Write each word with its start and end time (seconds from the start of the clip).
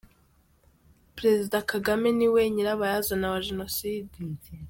-Perezida 1.13 1.59
Kagame 1.71 2.07
niwe 2.17 2.41
nyirabayazana 2.53 3.25
wa 3.33 3.39
jenoside 3.47 4.15